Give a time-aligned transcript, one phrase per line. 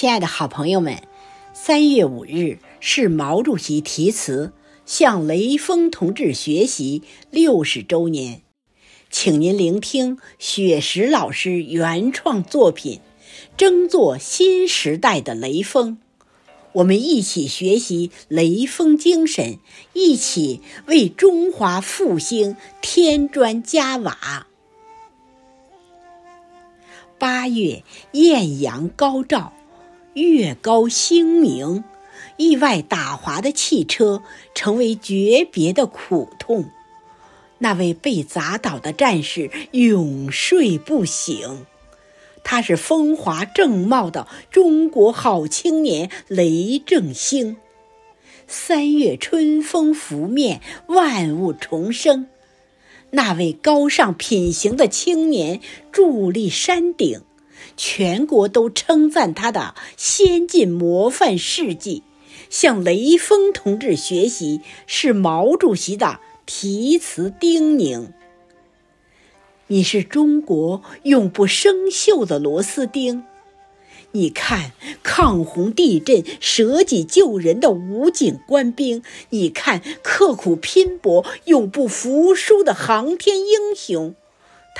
[0.00, 1.02] 亲爱的好朋友们，
[1.52, 4.54] 三月五日是毛主席题词
[4.86, 8.40] 向雷锋同志学习六十周年，
[9.10, 13.00] 请您聆听雪石老师原创作品，
[13.58, 15.98] 争做新时代的雷锋。
[16.72, 19.58] 我们一起学习雷锋精神，
[19.92, 24.46] 一起为中华复兴添砖加瓦。
[27.18, 27.82] 八月
[28.12, 29.52] 艳阳高照。
[30.14, 31.84] 月高星明，
[32.36, 34.22] 意外打滑的汽车
[34.54, 36.70] 成为诀别的苦痛。
[37.58, 41.66] 那位被砸倒的战士永睡不醒，
[42.42, 47.58] 他是风华正茂的中国好青年雷正兴。
[48.48, 52.26] 三月春风拂面，万物重生。
[53.10, 55.60] 那位高尚品行的青年
[55.92, 57.22] 伫立山顶。
[57.76, 62.02] 全国都称赞他的先进模范事迹，
[62.48, 68.08] 向雷锋同志学习是毛主席的题词叮咛。
[69.68, 73.22] 你是中国永不生锈的螺丝钉，
[74.10, 74.72] 你看
[75.04, 84.16] 抗洪地震舍己救人的武警官兵，你看刻苦拼搏永不服输的航天英雄。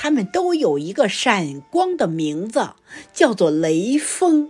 [0.02, 2.70] 他们都有一个闪光的名字，
[3.12, 4.48] 叫做雷锋。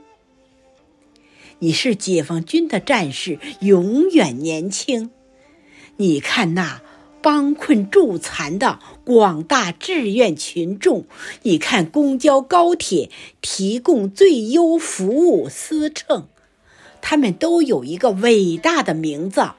[1.58, 5.10] 你是解放军的战士，永远年轻。
[5.96, 6.80] 你看那
[7.20, 11.04] 帮困助残的广大志愿群众，
[11.42, 16.28] 你看公交高铁提供最优服务司乘，
[17.00, 19.50] 他们都有一个伟大的名字，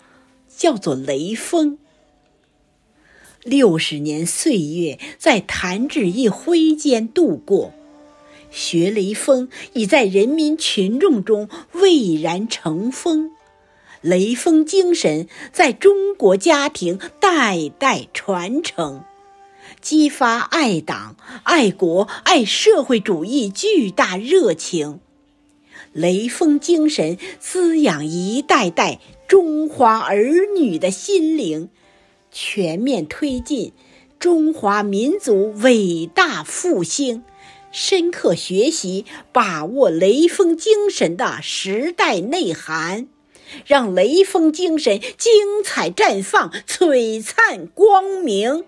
[0.47, 1.77] 叫做雷锋。
[3.43, 7.73] 六十年岁月在弹指一挥间度过，
[8.51, 13.31] 学雷锋已在人民群众中蔚然成风，
[14.01, 19.03] 雷锋精神在中国家庭代代传承，
[19.81, 24.99] 激发爱党、爱国、爱社会主义巨大热情。
[25.93, 31.69] 雷锋精神滋养一代代中华儿女的心灵。
[32.31, 33.73] 全面推进
[34.17, 37.23] 中华民族伟大复兴，
[37.71, 43.07] 深刻学习把握雷锋精神的时代内涵，
[43.65, 48.65] 让雷锋精神精彩绽放、璀璨光明。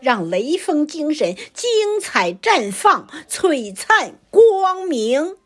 [0.00, 5.36] 让雷锋精神精彩绽放、璀璨光明。